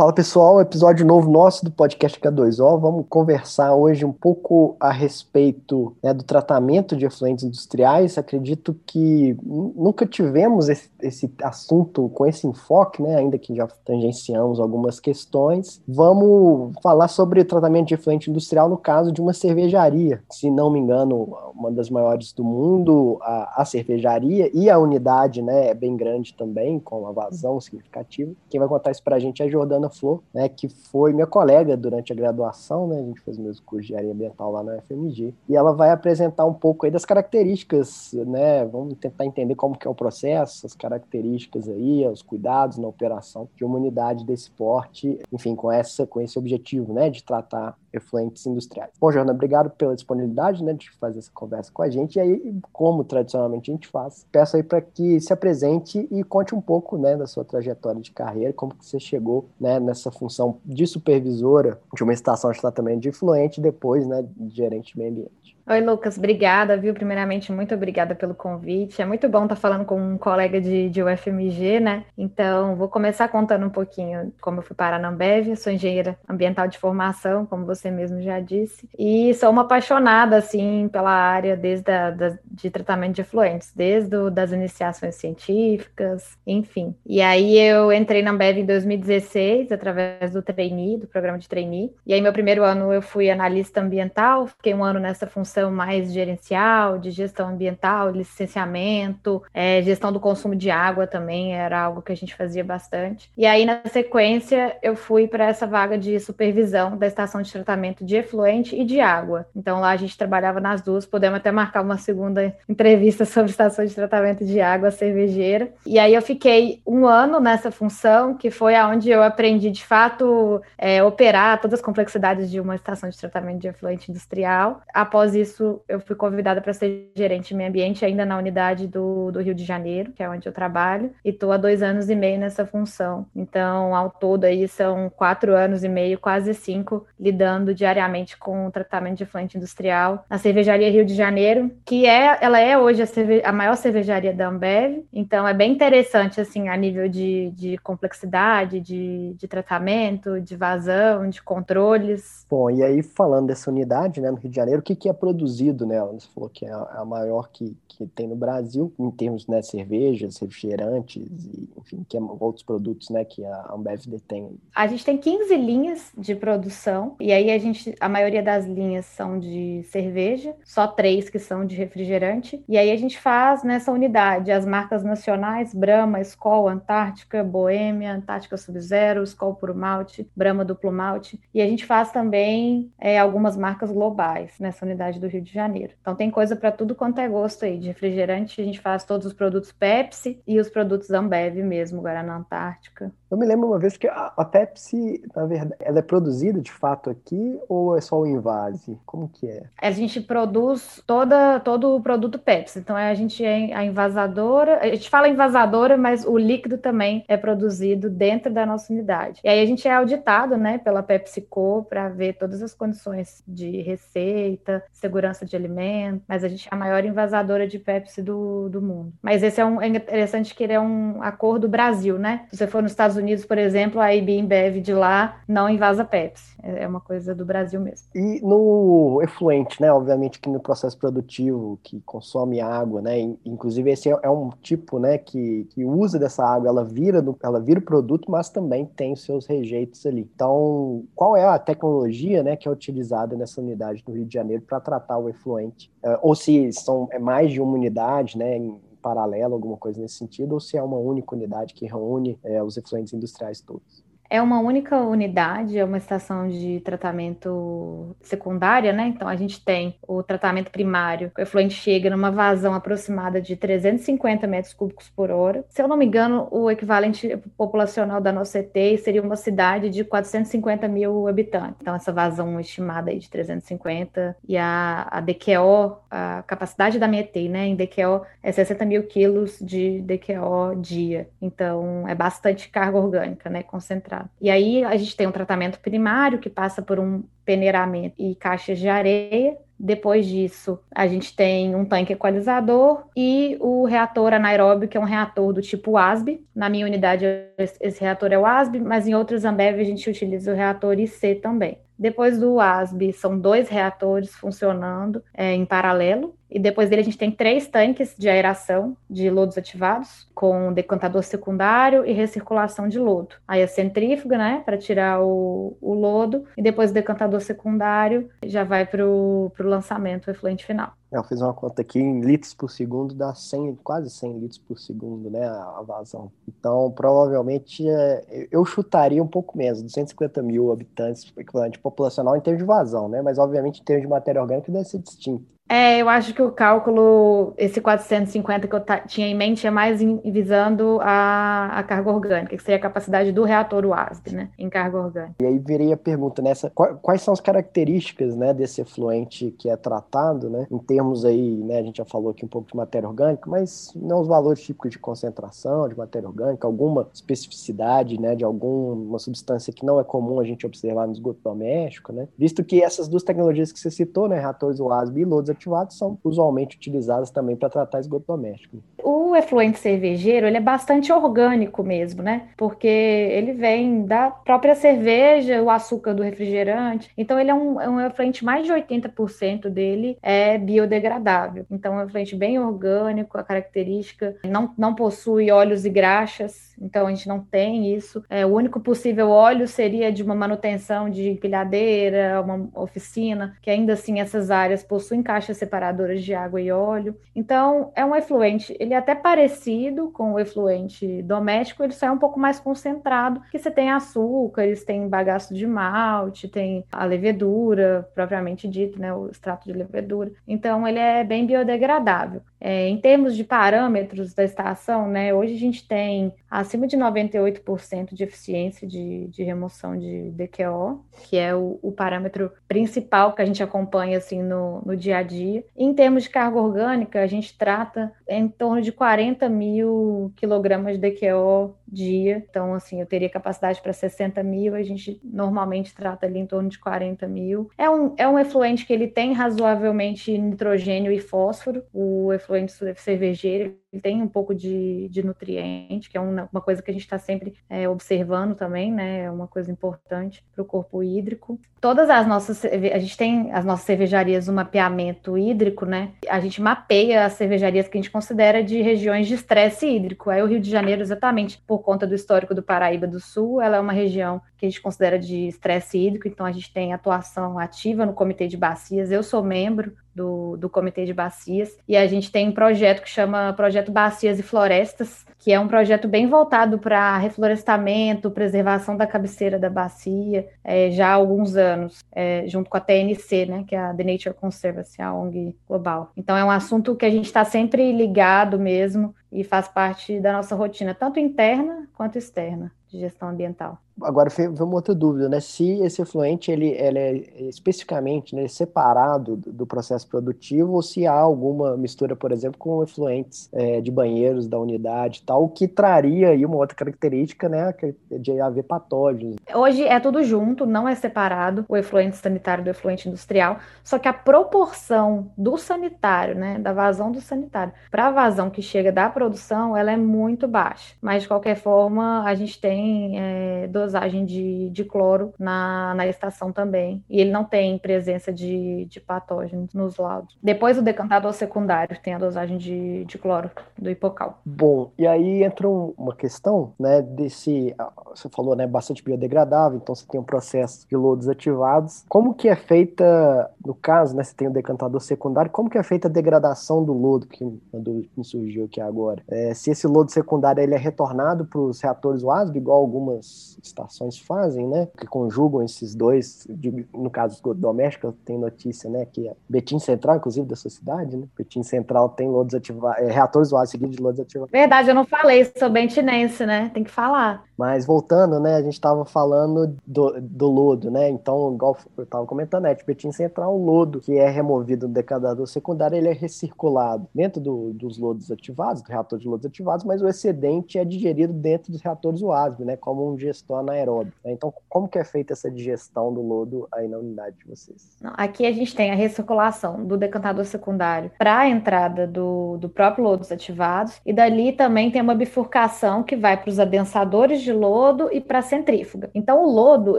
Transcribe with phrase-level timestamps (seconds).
[0.00, 2.80] Fala pessoal, episódio novo nosso do podcast K2O.
[2.80, 8.16] Vamos conversar hoje um pouco a respeito né, do tratamento de efluentes industriais.
[8.16, 14.58] Acredito que nunca tivemos esse, esse, assunto com esse enfoque, né, ainda que já tangenciamos
[14.58, 15.82] algumas questões.
[15.86, 20.22] Vamos falar sobre tratamento de efluente industrial no caso de uma cervejaria.
[20.30, 25.42] Se não me engano, uma das maiores do mundo, a, a cervejaria e a unidade
[25.42, 28.32] né, é bem grande também, com uma vazão significativa.
[28.48, 31.26] Quem vai contar isso para a gente é a Jordana Flor, né, que foi minha
[31.26, 34.62] colega durante a graduação, né, a gente fez o mesmo curso de engenharia ambiental lá
[34.62, 39.54] na FMG, e ela vai apresentar um pouco aí das características, né, vamos tentar entender
[39.54, 44.24] como que é o processo, as características aí, os cuidados na operação de uma unidade
[44.24, 48.90] desse porte, enfim, com essa com esse objetivo, né, de tratar efluentes industriais.
[49.00, 52.54] Bom, Jorna, obrigado pela disponibilidade, né, de fazer essa conversa com a gente, e aí,
[52.72, 56.96] como tradicionalmente a gente faz, peço aí para que se apresente e conte um pouco,
[56.96, 61.80] né, da sua trajetória de carreira, como que você chegou, né, nessa função de supervisora
[61.94, 65.59] de uma estação de tratamento de efluente e depois, né, de gerente de meio ambiente.
[65.70, 66.92] Oi, Lucas, obrigada, viu?
[66.92, 69.00] Primeiramente, muito obrigada pelo convite.
[69.00, 72.04] É muito bom estar falando com um colega de, de UFMG, né?
[72.18, 75.54] Então, vou começar contando um pouquinho como eu fui parar na Ambev.
[75.54, 80.88] Sou engenheira ambiental de formação, como você mesmo já disse, e sou uma apaixonada, assim,
[80.92, 86.96] pela área desde a, da, de tratamento de efluentes, desde o, das iniciações científicas, enfim.
[87.06, 91.94] E aí eu entrei na Ambev em 2016, através do trainee, do programa de trainee.
[92.04, 95.70] E aí, meu primeiro ano, eu fui analista ambiental, fiquei um ano nessa função gestão
[95.70, 102.02] mais gerencial, de gestão ambiental, licenciamento, é, gestão do consumo de água também era algo
[102.02, 103.30] que a gente fazia bastante.
[103.36, 108.04] E aí, na sequência, eu fui para essa vaga de supervisão da estação de tratamento
[108.04, 109.46] de efluente e de água.
[109.54, 113.84] Então, lá a gente trabalhava nas duas, podemos até marcar uma segunda entrevista sobre estação
[113.84, 115.72] de tratamento de água cervejeira.
[115.84, 120.62] E aí, eu fiquei um ano nessa função, que foi aonde eu aprendi de fato
[120.78, 124.82] é, operar todas as complexidades de uma estação de tratamento de efluente industrial.
[124.92, 128.86] Após isso, isso, eu fui convidada para ser gerente de meio ambiente ainda na unidade
[128.86, 132.08] do, do Rio de Janeiro, que é onde eu trabalho, e estou há dois anos
[132.08, 133.26] e meio nessa função.
[133.34, 138.70] Então, ao todo aí são quatro anos e meio, quase cinco, lidando diariamente com o
[138.70, 143.06] tratamento de efluente industrial na cervejaria Rio de Janeiro, que é, ela é hoje a,
[143.06, 145.04] cerve a maior cervejaria da Ambev.
[145.12, 151.28] Então, é bem interessante assim a nível de, de complexidade, de, de tratamento, de vazão,
[151.28, 152.46] de controles.
[152.48, 155.12] Bom, e aí falando dessa unidade, né, no Rio de Janeiro, o que, que é
[155.12, 156.12] produzido produzido nela.
[156.12, 159.62] Você falou que é a maior que, que tem no Brasil, em termos de né,
[159.62, 164.58] cervejas, refrigerantes e, enfim, que é outros produtos né, que a Ambev detém.
[164.74, 169.06] A gente tem 15 linhas de produção, e aí a gente, a maioria das linhas
[169.06, 173.92] são de cerveja, só três que são de refrigerante, e aí a gente faz nessa
[173.92, 180.90] unidade as marcas nacionais, Brahma, Skol, Antártica, Boêmia, Antártica Sub-Zero, Skol Puro Malte, Brahma Duplo
[180.90, 185.52] Malte, e a gente faz também é, algumas marcas globais nessa unidade do Rio de
[185.52, 185.94] Janeiro.
[186.00, 187.78] Então tem coisa para tudo quanto é gosto aí.
[187.78, 192.36] De refrigerante, a gente faz todos os produtos Pepsi e os produtos Ambev mesmo, Guaraná
[192.36, 193.12] Antártica.
[193.30, 196.72] Eu me lembro uma vez que a, a, Pepsi, na verdade, ela é produzida de
[196.72, 198.98] fato aqui ou é só o invase?
[199.06, 199.62] Como que é?
[199.80, 202.80] A gente produz toda, todo o produto Pepsi.
[202.80, 207.36] Então a gente é a invasadora, a gente fala invasadora, mas o líquido também é
[207.36, 209.40] produzido dentro da nossa unidade.
[209.44, 213.80] E aí a gente é auditado, né, pela PepsiCo para ver todas as condições de
[213.82, 218.82] receita, segurança de alimento, mas a gente é a maior invasadora de Pepsi do, do
[218.82, 219.12] mundo.
[219.22, 222.46] Mas esse é um é interessante que ele é um acordo Brasil, né?
[222.50, 226.04] Se você for nos Estados Unidos, por exemplo, a IB Bev de lá não invasa
[226.04, 226.56] Pepsi.
[226.62, 228.08] É, é uma coisa do Brasil mesmo.
[228.14, 229.92] E no efluente, né?
[229.92, 233.18] Obviamente que no processo produtivo que consome água, né?
[233.44, 235.18] Inclusive esse é, é um tipo, né?
[235.18, 239.46] Que, que usa dessa água, ela vira, ela vira o produto, mas também tem seus
[239.46, 240.28] rejeitos ali.
[240.34, 242.56] Então, qual é a tecnologia, né?
[242.56, 245.90] Que é utilizada nessa unidade do Rio de Janeiro para tratar o efluente?
[246.04, 248.58] Uh, ou se são é mais de uma unidade, né?
[249.00, 252.76] Paralelo, alguma coisa nesse sentido, ou se é uma única unidade que reúne é, os
[252.76, 254.04] efluentes industriais todos?
[254.30, 259.08] É uma única unidade, é uma estação de tratamento secundária, né?
[259.08, 264.46] Então a gente tem o tratamento primário, o efluente chega numa vazão aproximada de 350
[264.46, 265.64] metros cúbicos por hora.
[265.68, 270.04] Se eu não me engano, o equivalente populacional da nossa ET seria uma cidade de
[270.04, 271.78] 450 mil habitantes.
[271.80, 277.22] Então essa vazão estimada aí de 350 e a, a DQO, a capacidade da minha
[277.22, 277.66] ET, né?
[277.66, 281.28] Em DQO é 60 mil quilos de DQO dia.
[281.42, 283.64] Então é bastante carga orgânica, né?
[283.64, 284.19] Concentrada.
[284.40, 288.78] E aí a gente tem um tratamento primário que passa por um peneiramento e caixas
[288.78, 294.98] de areia, Depois disso, a gente tem um tanque equalizador e o reator anaeróbio, que
[294.98, 296.44] é um reator do tipo ASB.
[296.54, 297.24] Na minha unidade,
[297.56, 301.36] esse reator é o ASB, mas em outros Ambev a gente utiliza o reator IC
[301.36, 301.78] também.
[302.00, 306.34] Depois do ASB, são dois reatores funcionando é, em paralelo.
[306.50, 311.22] E depois dele, a gente tem três tanques de aeração de lodos ativados, com decantador
[311.22, 313.36] secundário e recirculação de lodo.
[313.46, 318.64] Aí a centrífuga, né, para tirar o, o lodo, e depois o decantador secundário já
[318.64, 320.94] vai para o lançamento, o efluente final.
[321.12, 324.58] É, eu fiz uma conta aqui em litros por segundo, dá 100, quase 100 litros
[324.58, 326.30] por segundo, né, a vazão.
[326.46, 332.62] Então, provavelmente, é, eu chutaria um pouco menos, 250 mil habitantes, equivalente populacional em termos
[332.62, 335.44] de vazão, né, mas obviamente em termos de matéria orgânica deve ser distinto.
[335.70, 340.00] É, eu acho que o cálculo, esse 450 que eu tinha em mente, é mais
[340.24, 344.98] visando a, a, carga orgânica, que seria a capacidade do reator UASB, né, em carga
[344.98, 345.36] orgânica.
[345.40, 349.76] E aí viria a pergunta nessa, quais são as características, né, desse efluente que é
[349.76, 353.08] tratado, né, em termos aí, né, a gente já falou aqui um pouco de matéria
[353.08, 358.42] orgânica, mas não os valores típicos de concentração de matéria orgânica, alguma especificidade, né, de
[358.42, 362.82] alguma substância que não é comum a gente observar no esgoto doméstico, né, visto que
[362.82, 365.59] essas duas tecnologias que você citou, né, reatores UASB e lodos
[365.90, 368.78] são usualmente utilizadas também para tratar esgoto doméstico.
[369.02, 372.48] O efluente cervejeiro, ele é bastante orgânico mesmo, né?
[372.56, 377.10] Porque ele vem da própria cerveja, o açúcar do refrigerante.
[377.16, 381.64] Então, ele é um, é um efluente, mais de 80% dele é biodegradável.
[381.70, 387.06] Então, é um efluente bem orgânico, a característica não, não possui óleos e graxas, então
[387.06, 388.24] a gente não tem isso.
[388.28, 393.92] É, o único possível óleo seria de uma manutenção de empilhadeira, uma oficina, que ainda
[393.92, 397.16] assim essas áreas possuem caixas separadoras de água e óleo.
[397.34, 402.10] Então, é um efluente, ele é até parecido com o efluente doméstico, ele só é
[402.10, 408.08] um pouco mais concentrado, que você tem açúcares, tem bagaço de malte, tem a levedura,
[408.14, 410.32] propriamente dito, né, o extrato de levedura.
[410.46, 412.42] Então, ele é bem biodegradável.
[412.60, 418.12] É, em termos de parâmetros da estação, né, hoje a gente tem acima de 98%
[418.12, 423.46] de eficiência de, de, remoção de DQO, que é o, o, parâmetro principal que a
[423.46, 425.64] gente acompanha assim, no, no dia a dia.
[425.76, 431.10] Em termos de carga orgânica, a gente trata em torno de 40 mil quilogramas de
[431.10, 432.44] DQO dia.
[432.48, 436.68] Então, assim, eu teria capacidade para 60 mil, a gente normalmente trata ali em torno
[436.68, 437.70] de 40 mil.
[437.76, 443.76] É um, é um efluente que ele tem razoavelmente nitrogênio e fósforo, o efluente cervejeiro,
[443.92, 447.02] ele tem um pouco de, de nutriente, que é uma, uma coisa que a gente
[447.02, 449.22] está sempre é, observando também, né?
[449.22, 451.60] É uma coisa importante para o corpo hídrico.
[451.80, 456.12] Todas as nossas, a gente tem as nossas cervejarias um mapeamento hídrico, né?
[456.28, 460.30] A gente mapeia as cervejarias que a gente considera de regiões de estresse hídrico.
[460.30, 463.76] Aí o Rio de Janeiro, exatamente por conta do histórico do Paraíba do Sul, ela
[463.76, 467.58] é uma região que a gente considera de estresse hídrico, então a gente tem atuação
[467.58, 469.10] ativa no Comitê de Bacias.
[469.10, 473.08] Eu sou membro do, do Comitê de Bacias, e a gente tem um projeto que
[473.08, 479.06] chama Projeto Bacias e Florestas, que é um projeto bem voltado para reflorestamento, preservação da
[479.06, 483.74] cabeceira da bacia, é, já há alguns anos, é, junto com a TNC, né, que
[483.74, 486.12] é a The Nature Conservancy, a ONG global.
[486.16, 490.32] Então é um assunto que a gente está sempre ligado mesmo e faz parte da
[490.32, 493.78] nossa rotina, tanto interna quanto externa de gestão ambiental.
[494.02, 495.40] Agora, foi uma outra dúvida, né?
[495.40, 501.12] Se esse efluente ele, ele é especificamente né, separado do processo produtivo ou se há
[501.12, 506.46] alguma mistura, por exemplo, com efluentes é, de banheiros da unidade tal, que traria aí
[506.46, 507.74] uma outra característica, né,
[508.10, 509.36] de haver patógenos.
[509.54, 514.08] Hoje é tudo junto, não é separado o efluente sanitário do efluente industrial, só que
[514.08, 519.10] a proporção do sanitário, né, da vazão do sanitário para a vazão que chega da
[519.10, 520.94] produção, ela é muito baixa.
[521.02, 522.79] Mas, de qualquer forma, a gente tem
[523.18, 527.02] é, dosagem de, de cloro na, na estação também.
[527.08, 530.36] E ele não tem presença de, de patógenos nos laudos.
[530.42, 534.40] Depois o decantador secundário tem a dosagem de, de cloro do hipocal.
[534.44, 537.74] Bom, e aí entra uma questão, né, desse,
[538.08, 542.04] você falou, né, bastante biodegradável, então você tem um processo de lodos ativados.
[542.08, 545.82] Como que é feita, no caso, né, você tem o decantador secundário, como que é
[545.82, 549.22] feita a degradação do lodo, que me surgiu aqui agora?
[549.28, 554.18] É, se esse lodo secundário ele é retornado para os reatores WASB, igual algumas estações
[554.18, 554.88] fazem, né?
[554.96, 559.04] Que conjugam esses dois, de, no caso do esgoto doméstico, tem notícia, né?
[559.04, 561.26] Que é Betim Central, inclusive, da sua cidade, né?
[561.36, 564.52] Betim Central tem lodos ativados, é, reatores usados seguidos de lodos ativados.
[564.52, 566.70] Verdade, eu não falei, sou bentinense, né?
[566.72, 567.42] Tem que falar.
[567.60, 571.10] Mas voltando, né, a gente estava falando do, do lodo, né?
[571.10, 575.46] Então, igual eu estava comentando, é tipo central, o lodo que é removido do decadador
[575.46, 580.00] secundário, ele é recirculado dentro do, dos lodos ativados, do reator de lodos ativados, mas
[580.00, 584.14] o excedente é digerido dentro dos reatores UASB, né, como um gestor anaeróbio.
[584.24, 584.32] Né?
[584.32, 587.98] Então, como que é feita essa digestão do lodo aí na unidade de vocês?
[588.02, 593.04] Aqui a gente tem a recirculação do decantador secundário para a entrada do, do próprio
[593.04, 598.08] lodo ativados, e dali também tem uma bifurcação que vai para os adensadores de lodo
[598.12, 599.10] e para centrífuga.
[599.14, 599.98] Então, o lodo,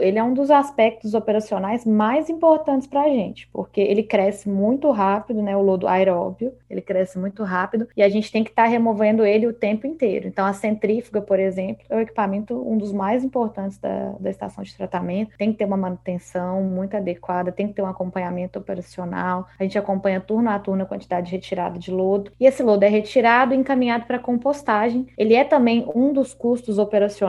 [0.00, 4.90] ele é um dos aspectos operacionais mais importantes para a gente, porque ele cresce muito
[4.90, 8.64] rápido, né, o lodo aeróbio, ele cresce muito rápido, e a gente tem que estar
[8.64, 10.26] tá removendo ele o tempo inteiro.
[10.26, 14.62] Então, a centrífuga, por exemplo, é o equipamento um dos mais importantes da, da estação
[14.62, 19.48] de tratamento, tem que ter uma manutenção muito adequada, tem que ter um acompanhamento operacional,
[19.58, 22.84] a gente acompanha turno a turno a quantidade de retirada de lodo, e esse lodo
[22.84, 25.06] é retirado e encaminhado para compostagem.
[25.16, 27.22] Ele é também um dos custos operacionais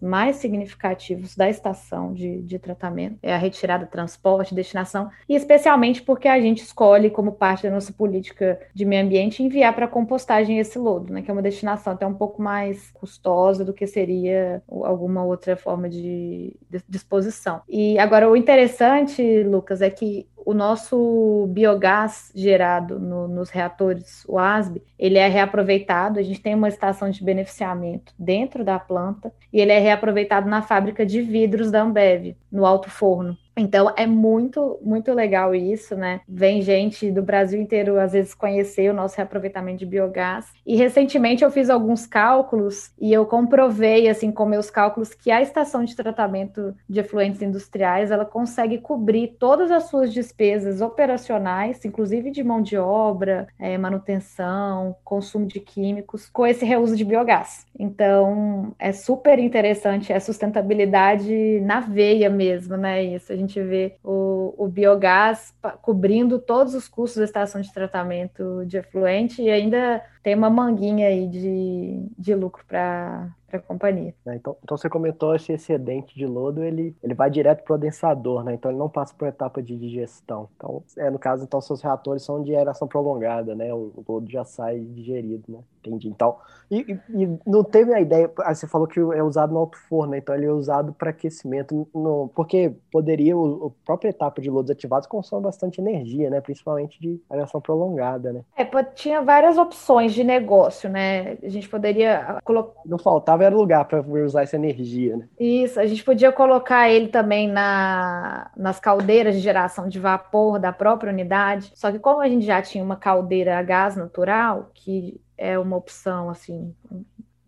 [0.00, 6.28] mais significativos da estação de, de tratamento, é a retirada, transporte, destinação, e especialmente porque
[6.28, 10.78] a gente escolhe como parte da nossa política de meio ambiente enviar para compostagem esse
[10.78, 15.24] lodo, né, que é uma destinação até um pouco mais custosa do que seria alguma
[15.24, 16.54] outra forma de
[16.88, 17.60] disposição.
[17.68, 24.82] E agora o interessante, Lucas, é que o nosso biogás gerado no, nos reatores UASB,
[24.98, 29.72] ele é reaproveitado, a gente tem uma estação de beneficiamento dentro da planta e ele
[29.72, 33.36] é reaproveitado na fábrica de vidros da Ambev, no alto forno.
[33.58, 36.20] Então é muito, muito legal isso, né?
[36.28, 40.46] Vem gente do Brasil inteiro, às vezes, conhecer o nosso reaproveitamento de biogás.
[40.64, 45.42] E recentemente eu fiz alguns cálculos e eu comprovei, assim, com meus cálculos, que a
[45.42, 52.30] estação de tratamento de efluentes industriais ela consegue cobrir todas as suas despesas operacionais, inclusive
[52.30, 57.66] de mão de obra, é, manutenção, consumo de químicos, com esse reuso de biogás.
[57.78, 63.02] Então é super interessante, é sustentabilidade na veia mesmo, né?
[63.02, 67.72] Isso a gente gente vê o, o biogás cobrindo todos os custos da estação de
[67.72, 73.62] tratamento de efluente e ainda tem uma manguinha aí de, de lucro para para a
[73.62, 74.14] companhia.
[74.26, 77.76] É, então, então você comentou esse excedente de lodo, ele, ele vai direto para o
[77.76, 78.54] adensador, né?
[78.54, 80.48] Então ele não passa por etapa de digestão.
[80.56, 83.72] Então, é, no caso, então seus reatores são de aeração prolongada, né?
[83.72, 85.60] O, o lodo já sai digerido, né?
[85.78, 86.08] Entendi.
[86.08, 86.36] Então,
[86.70, 90.18] e, e, não teve a ideia, você falou que é usado no alto forno, né?
[90.18, 94.70] então ele é usado para aquecimento, no, porque poderia, o, a própria etapa de lodos
[94.70, 96.40] ativados consome bastante energia, né?
[96.40, 98.42] Principalmente de aeração prolongada, né?
[98.56, 101.38] É, tinha várias opções de negócio, né?
[101.42, 102.80] A gente poderia colocar.
[102.84, 105.28] Não faltava era lugar para usar essa energia, né?
[105.38, 110.72] Isso, a gente podia colocar ele também na, nas caldeiras de geração de vapor da
[110.72, 111.70] própria unidade.
[111.74, 115.76] Só que como a gente já tinha uma caldeira a gás natural, que é uma
[115.76, 116.74] opção assim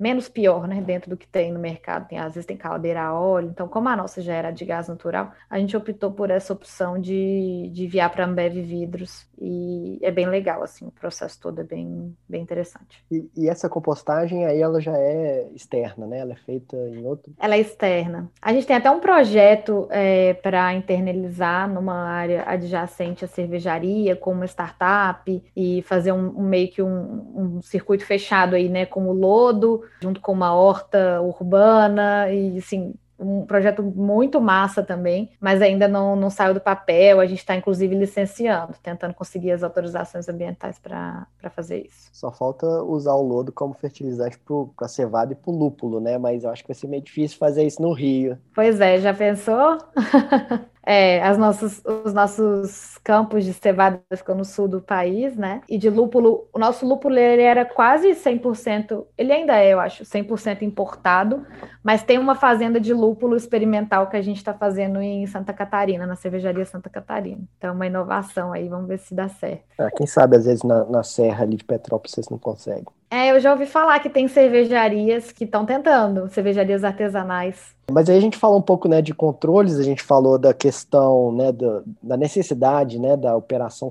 [0.01, 2.09] menos pior, né, dentro do que tem no mercado.
[2.09, 3.51] Tem, às vezes tem caldeira a óleo.
[3.51, 6.99] Então, como a nossa já era de gás natural, a gente optou por essa opção
[6.99, 9.29] de, de enviar para Ambev vidros.
[9.39, 13.05] E é bem legal, assim, o processo todo é bem, bem interessante.
[13.11, 16.19] E, e essa compostagem aí, ela já é externa, né?
[16.21, 17.33] Ela é feita em outro...
[17.39, 18.31] Ela é externa.
[18.41, 24.33] A gente tem até um projeto é, para internalizar numa área adjacente à cervejaria, com
[24.33, 29.09] uma startup, e fazer um, um meio que um, um circuito fechado aí, né, com
[29.09, 35.61] o lodo, junto com uma horta urbana e assim um projeto muito massa também, mas
[35.61, 37.21] ainda não, não saiu do papel.
[37.21, 42.09] A gente está, inclusive, licenciando, tentando conseguir as autorizações ambientais para fazer isso.
[42.13, 46.17] Só falta usar o lodo como fertilizante para a cevada e para o lúpulo, né?
[46.17, 48.39] Mas eu acho que vai ser meio difícil fazer isso no Rio.
[48.55, 49.77] Pois é, já pensou?
[50.85, 55.61] É, as nossos, os nossos campos de cevada ficam no sul do país, né?
[55.69, 60.05] E de lúpulo, o nosso lúpulo ele era quase 100%, ele ainda é, eu acho,
[60.05, 61.47] 100% importado,
[61.83, 66.07] mas tem uma fazenda de lúpulo experimental que a gente está fazendo em Santa Catarina,
[66.07, 67.43] na cervejaria Santa Catarina.
[67.59, 69.65] Então, uma inovação aí, vamos ver se dá certo.
[69.79, 72.87] Ah, quem sabe, às vezes, na, na serra ali de Petrópolis vocês não conseguem.
[73.11, 77.75] É, eu já ouvi falar que tem cervejarias que estão tentando, cervejarias artesanais.
[77.91, 81.33] Mas aí a gente falou um pouco né, de controles, a gente falou da questão
[81.33, 83.91] né, da, da necessidade né, da operação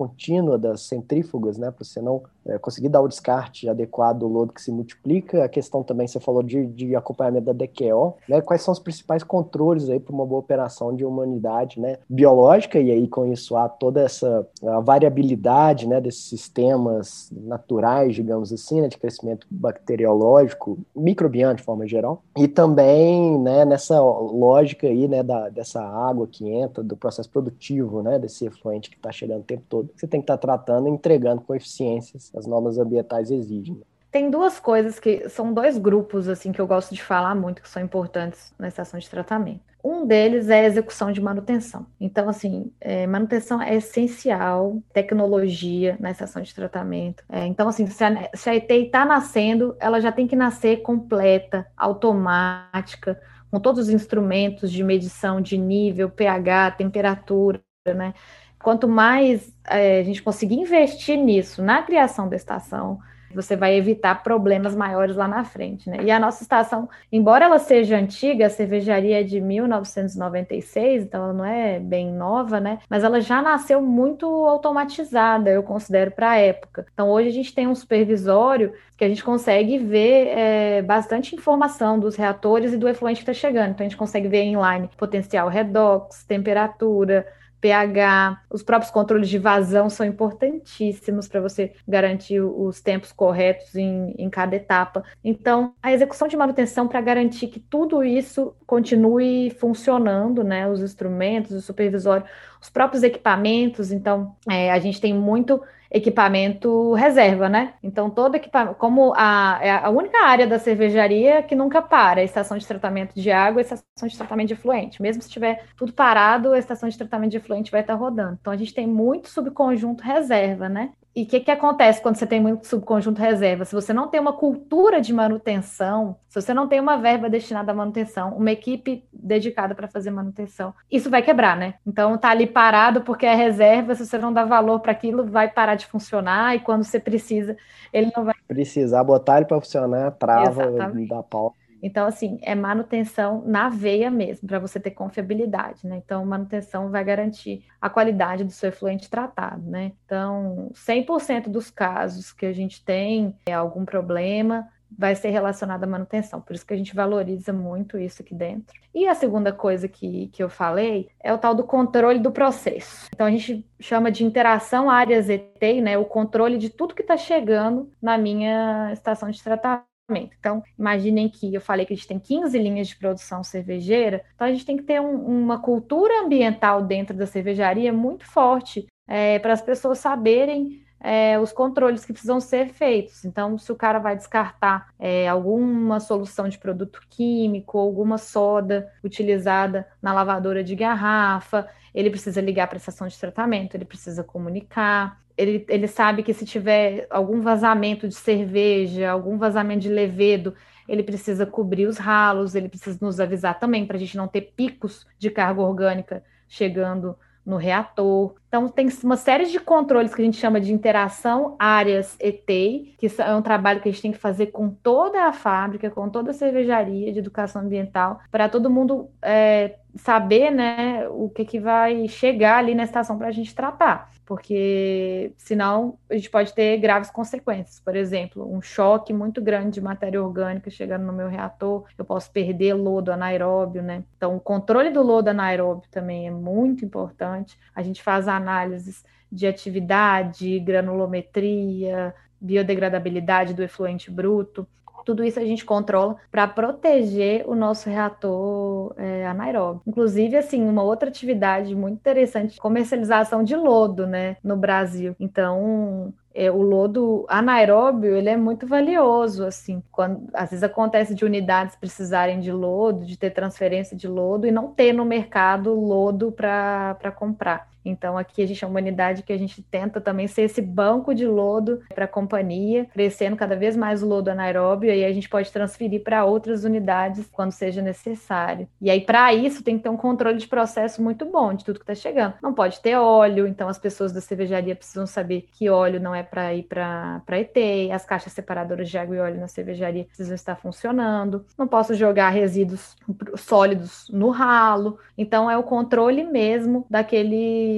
[0.00, 4.50] contínua das centrífugas, né, para você não é, conseguir dar o descarte adequado do lodo
[4.50, 5.44] que se multiplica.
[5.44, 9.22] A questão também, você falou de, de acompanhamento da DQO, né, quais são os principais
[9.22, 13.54] controles aí para uma boa operação de uma unidade né, biológica, e aí com isso
[13.56, 14.48] há toda essa
[14.82, 22.22] variabilidade né, desses sistemas naturais, digamos assim, né, de crescimento bacteriológico, microbiano de forma geral,
[22.38, 28.02] e também né, nessa lógica aí né, da, dessa água que entra, do processo produtivo
[28.02, 30.88] né, desse efluente que está chegando o tempo todo você tem que estar tá tratando
[30.88, 33.80] e entregando com eficiências as normas ambientais exigem.
[34.10, 37.68] Tem duas coisas que são dois grupos assim que eu gosto de falar muito que
[37.68, 39.70] são importantes na estação de tratamento.
[39.82, 41.86] Um deles é a execução de manutenção.
[41.98, 47.24] Então, assim, é, manutenção é essencial, tecnologia na estação de tratamento.
[47.28, 50.82] É, então, assim, se a, se a ETI está nascendo, ela já tem que nascer
[50.82, 53.18] completa, automática,
[53.50, 58.12] com todos os instrumentos de medição de nível, pH, temperatura, né?
[58.62, 63.00] Quanto mais é, a gente conseguir investir nisso, na criação da estação,
[63.34, 65.98] você vai evitar problemas maiores lá na frente, né?
[66.02, 71.32] E a nossa estação, embora ela seja antiga, a cervejaria é de 1996, então ela
[71.32, 72.78] não é bem nova, né?
[72.88, 76.86] Mas ela já nasceu muito automatizada, eu considero, para a época.
[76.92, 81.98] Então hoje a gente tem um supervisório que a gente consegue ver é, bastante informação
[81.98, 83.70] dos reatores e do efluente que está chegando.
[83.70, 87.26] Então a gente consegue ver inline potencial redox, temperatura,
[87.60, 94.14] pH, os próprios controles de vazão são importantíssimos para você garantir os tempos corretos em,
[94.18, 95.04] em cada etapa.
[95.22, 100.68] Então, a execução de manutenção para garantir que tudo isso continue funcionando, né?
[100.68, 102.24] Os instrumentos, o supervisório,
[102.60, 103.92] os próprios equipamentos.
[103.92, 105.60] Então, é, a gente tem muito
[105.90, 107.74] equipamento reserva, né?
[107.82, 112.24] Então, todo equipamento, como a, é a única área da cervejaria que nunca para, a
[112.24, 115.02] estação de tratamento de água e a estação de tratamento de efluente.
[115.02, 118.38] Mesmo se tiver tudo parado, a estação de tratamento de efluente vai estar rodando.
[118.40, 120.90] Então, a gente tem muito subconjunto reserva, né?
[121.14, 123.64] E o que, que acontece quando você tem muito subconjunto reserva?
[123.64, 127.72] Se você não tem uma cultura de manutenção, se você não tem uma verba destinada
[127.72, 131.74] à manutenção, uma equipe dedicada para fazer manutenção, isso vai quebrar, né?
[131.84, 135.50] Então tá ali parado porque é reserva, se você não dá valor para aquilo, vai
[135.50, 137.56] parar de funcionar e quando você precisa,
[137.92, 141.08] ele não vai precisar botar ele para funcionar, trava, Exatamente.
[141.08, 141.56] dá pau.
[141.82, 145.96] Então, assim, é manutenção na veia mesmo, para você ter confiabilidade, né?
[146.04, 149.92] Então, manutenção vai garantir a qualidade do seu efluente tratado, né?
[150.04, 155.86] Então, 100% dos casos que a gente tem é, algum problema, vai ser relacionado à
[155.86, 156.40] manutenção.
[156.40, 158.78] Por isso que a gente valoriza muito isso aqui dentro.
[158.94, 163.08] E a segunda coisa que, que eu falei é o tal do controle do processo.
[163.14, 165.96] Então a gente chama de interação áreas ET, né?
[165.96, 169.89] O controle de tudo que está chegando na minha estação de tratamento.
[170.18, 174.46] Então, imaginem que eu falei que a gente tem 15 linhas de produção cervejeira, então
[174.46, 179.38] a gente tem que ter um, uma cultura ambiental dentro da cervejaria muito forte é,
[179.38, 183.24] para as pessoas saberem é, os controles que precisam ser feitos.
[183.24, 189.86] Então, se o cara vai descartar é, alguma solução de produto químico, alguma soda utilizada
[190.02, 195.20] na lavadora de garrafa, ele precisa ligar para a estação de tratamento, ele precisa comunicar.
[195.36, 200.54] Ele, ele sabe que se tiver algum vazamento de cerveja, algum vazamento de levedo,
[200.86, 204.52] ele precisa cobrir os ralos, ele precisa nos avisar também para a gente não ter
[204.56, 208.34] picos de carga orgânica chegando no reator.
[208.50, 213.06] Então, tem uma série de controles que a gente chama de interação áreas ET, que
[213.16, 216.32] é um trabalho que a gente tem que fazer com toda a fábrica, com toda
[216.32, 222.06] a cervejaria de educação ambiental, para todo mundo é, saber né, o que, que vai
[222.08, 227.10] chegar ali na estação para a gente tratar, porque senão a gente pode ter graves
[227.10, 227.80] consequências.
[227.80, 232.30] Por exemplo, um choque muito grande de matéria orgânica chegando no meu reator, eu posso
[232.30, 234.04] perder lodo anaeróbio, né?
[234.16, 237.58] Então, o controle do lodo anaeróbio também é muito importante.
[237.74, 244.66] A gente faz análises de atividade, granulometria, biodegradabilidade do efluente bruto.
[245.04, 249.82] Tudo isso a gente controla para proteger o nosso reator é, anaeróbio.
[249.86, 255.16] Inclusive, assim, uma outra atividade muito interessante, comercialização de lodo, né, no Brasil.
[255.18, 261.24] Então, é, o lodo anaeróbio ele é muito valioso assim quando às vezes acontece de
[261.24, 266.30] unidades precisarem de lodo de ter transferência de lodo e não ter no mercado lodo
[266.30, 270.42] para comprar então, aqui a gente é uma unidade que a gente tenta também ser
[270.42, 274.92] esse banco de lodo para a companhia, crescendo cada vez mais o lodo anaeróbio, e
[274.92, 278.68] aí a gente pode transferir para outras unidades quando seja necessário.
[278.80, 281.78] E aí, para isso, tem que ter um controle de processo muito bom de tudo
[281.78, 282.34] que está chegando.
[282.42, 286.22] Não pode ter óleo, então as pessoas da cervejaria precisam saber que óleo não é
[286.22, 287.56] para ir para ET,
[287.92, 291.44] as caixas separadoras de água e óleo na cervejaria precisam estar funcionando.
[291.58, 292.96] Não posso jogar resíduos
[293.36, 294.98] sólidos no ralo.
[295.16, 297.69] Então, é o controle mesmo daquele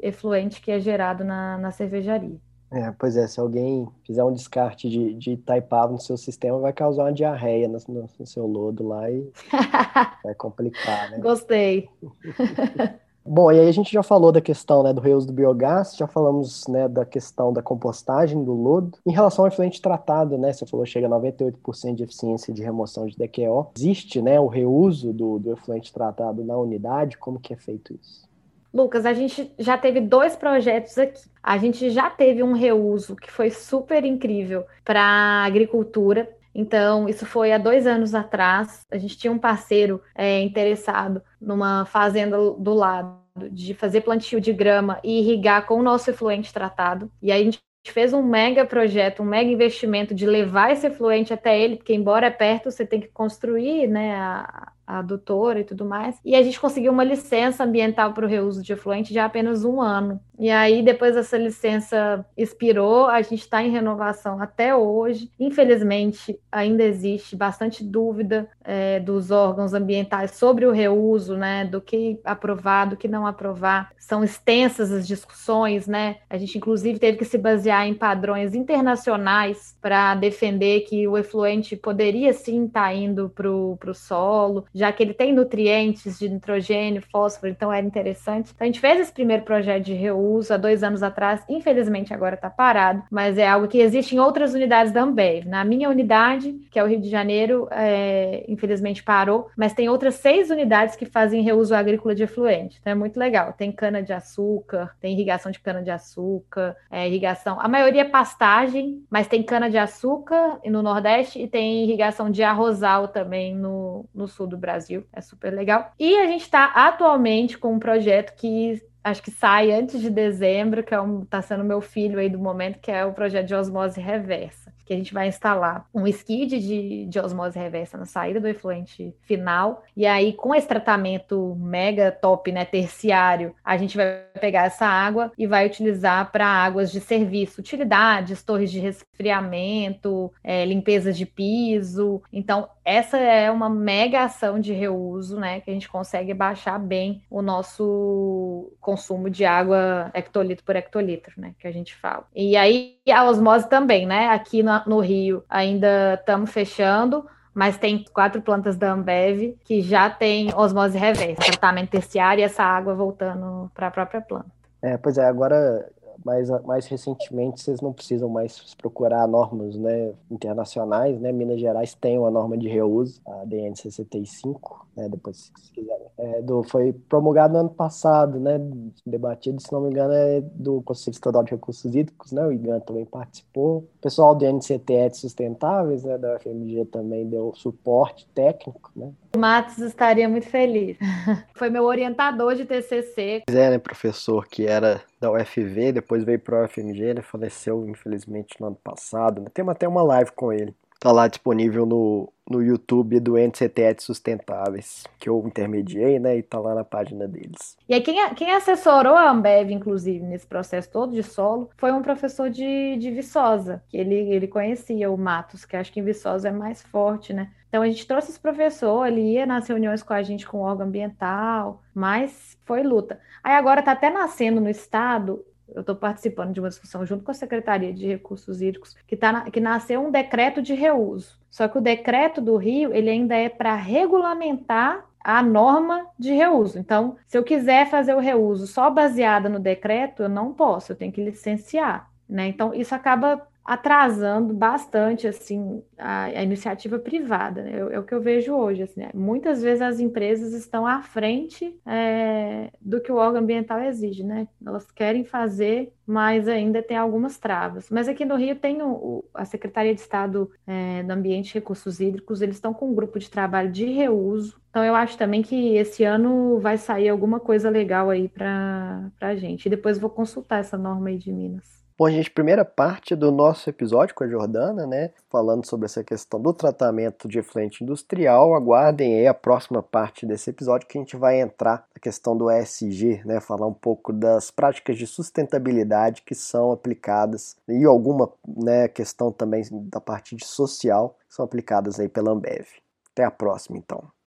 [0.00, 2.38] efluente que é gerado na, na cervejaria.
[2.70, 6.72] É, pois é, se alguém fizer um descarte de, de Itaipava no seu sistema, vai
[6.72, 9.30] causar uma diarreia no, no, no seu lodo lá e
[10.24, 11.18] vai complicar, né?
[11.18, 11.90] Gostei.
[13.24, 16.08] Bom, e aí a gente já falou da questão né, do reuso do biogás, já
[16.08, 18.98] falamos né, da questão da compostagem do lodo.
[19.06, 22.62] Em relação ao efluente tratado, né, você falou que chega a 98% de eficiência de
[22.62, 23.70] remoção de DQO.
[23.76, 27.16] Existe né, o reuso do, do efluente tratado na unidade?
[27.16, 28.28] Como que é feito isso?
[28.72, 31.20] Lucas, a gente já teve dois projetos aqui.
[31.42, 36.30] A gente já teve um reuso que foi super incrível para a agricultura.
[36.54, 38.80] Então, isso foi há dois anos atrás.
[38.90, 44.52] A gente tinha um parceiro é, interessado numa fazenda do lado de fazer plantio de
[44.52, 47.10] grama e irrigar com o nosso efluente tratado.
[47.20, 51.32] E aí a gente fez um mega projeto, um mega investimento de levar esse efluente
[51.32, 55.64] até ele, porque embora é perto, você tem que construir né, a, a adutora e
[55.64, 56.16] tudo mais.
[56.24, 59.80] E a gente conseguiu uma licença ambiental para o reuso de efluente de apenas um
[59.80, 60.20] ano.
[60.38, 65.30] E aí, depois essa licença expirou, a gente está em renovação até hoje.
[65.38, 71.64] Infelizmente, ainda existe bastante dúvida é, dos órgãos ambientais sobre o reuso, né?
[71.64, 73.90] Do que aprovar, do que não aprovar.
[73.98, 76.16] São extensas as discussões, né?
[76.28, 81.76] A gente, inclusive, teve que se basear em padrões internacionais para defender que o efluente
[81.76, 87.02] poderia sim estar tá indo para o solo já que ele tem nutrientes de nitrogênio,
[87.10, 88.52] fósforo, então era interessante.
[88.54, 92.34] Então a gente fez esse primeiro projeto de reuso há dois anos atrás, infelizmente agora
[92.34, 95.46] está parado, mas é algo que existe em outras unidades da Ambev.
[95.46, 100.14] Na minha unidade, que é o Rio de Janeiro, é, infelizmente parou, mas tem outras
[100.16, 103.52] seis unidades que fazem reuso agrícola de efluente, então é muito legal.
[103.52, 108.04] Tem cana de açúcar, tem irrigação de cana de açúcar, é, irrigação, a maioria é
[108.04, 114.06] pastagem, mas tem cana de açúcar no Nordeste e tem irrigação de arrozal também no,
[114.14, 115.04] no sul do Brasil.
[115.12, 115.92] É super legal.
[115.98, 120.82] E a gente está atualmente com um projeto que acho que sai antes de dezembro,
[120.82, 123.54] que é um, tá sendo meu filho aí do momento, que é o projeto de
[123.54, 124.61] osmose reversa
[124.92, 129.14] que a gente vai instalar um skid de, de osmose reversa na saída do efluente
[129.22, 129.82] final.
[129.96, 135.32] E aí, com esse tratamento mega top, né, terciário, a gente vai pegar essa água
[135.38, 142.22] e vai utilizar para águas de serviço, utilidades, torres de resfriamento, é, limpeza de piso.
[142.32, 147.22] Então, essa é uma mega ação de reuso, né, que a gente consegue baixar bem
[147.30, 152.26] o nosso consumo de água hectolitro por hectolitro, né, que a gente fala.
[152.34, 158.40] E aí, a osmose também, né, aqui no Rio ainda estamos fechando, mas tem quatro
[158.40, 163.88] plantas da Ambev que já tem osmose reversa, tratamento terciário e essa água voltando para
[163.88, 164.50] a própria planta.
[164.80, 165.88] É, pois é, agora
[166.24, 171.32] mais, mais recentemente vocês não precisam mais procurar normas né, internacionais, né?
[171.32, 176.06] Minas Gerais tem uma norma de reuso, a DN 65, né, depois se quiserem.
[176.18, 178.60] É, do, foi promulgado no ano passado, né,
[179.06, 182.80] debatido, se não me engano, é do Conselho Estadual de Recursos Hídricos, né, o IGAN
[182.80, 183.78] também participou.
[183.78, 189.10] O pessoal do NCTE de Sustentáveis, né, da UFMG também deu suporte técnico, né.
[189.34, 190.98] O Matos estaria muito feliz.
[191.54, 193.42] foi meu orientador de TCC.
[193.48, 198.60] É, né, professor que era da UFV, depois veio para a UFMG, ele faleceu infelizmente
[198.60, 199.40] no ano passado.
[199.40, 199.46] Né?
[199.54, 200.74] Tem até uma live com ele.
[201.02, 206.38] Tá lá disponível no, no YouTube do NCTET Sustentáveis, que eu intermediei, né?
[206.38, 207.76] E tá lá na página deles.
[207.88, 212.02] E aí, quem, quem assessorou a Ambev, inclusive, nesse processo todo de solo, foi um
[212.02, 216.50] professor de, de Viçosa, que ele, ele conhecia o Matos, que acho que em Viçosa
[216.50, 217.50] é mais forte, né?
[217.68, 220.62] Então a gente trouxe esse professor, ele ia nas reuniões com a gente com o
[220.62, 223.18] órgão ambiental, mas foi luta.
[223.42, 227.30] Aí agora tá até nascendo no estado eu estou participando de uma discussão junto com
[227.30, 231.38] a Secretaria de Recursos Hídricos, que, tá na, que nasceu um decreto de reuso.
[231.50, 236.78] Só que o decreto do Rio, ele ainda é para regulamentar a norma de reuso.
[236.78, 240.96] Então, se eu quiser fazer o reuso só baseada no decreto, eu não posso, eu
[240.96, 242.10] tenho que licenciar.
[242.28, 242.48] Né?
[242.48, 247.62] Então, isso acaba atrasando bastante assim a, a iniciativa privada.
[247.62, 247.72] Né?
[247.72, 248.82] É, é, o que eu vejo hoje.
[248.82, 249.10] Assim, né?
[249.14, 254.48] Muitas vezes as empresas estão à frente é, do que o órgão ambiental exige, né?
[254.64, 257.88] Elas querem fazer, mas ainda tem algumas travas.
[257.90, 262.00] Mas aqui no Rio tem o, a Secretaria de Estado é, do Ambiente e Recursos
[262.00, 264.60] Hídricos, eles estão com um grupo de trabalho de reuso.
[264.70, 269.36] Então eu acho também que esse ano vai sair alguma coisa legal aí para a
[269.36, 269.66] gente.
[269.66, 271.81] E depois vou consultar essa norma aí de Minas.
[272.02, 275.12] Bom, gente, primeira parte do nosso episódio com a Jordana, né?
[275.30, 278.56] Falando sobre essa questão do tratamento de efluente industrial.
[278.56, 282.50] Aguardem aí a próxima parte desse episódio que a gente vai entrar na questão do
[282.50, 283.40] ESG, né?
[283.40, 289.62] Falar um pouco das práticas de sustentabilidade que são aplicadas e alguma né, questão também
[289.70, 292.66] da parte de social que são aplicadas aí pela Ambev.
[293.12, 294.12] Até a próxima, então.